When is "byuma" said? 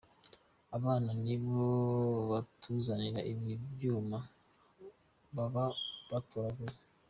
3.73-4.19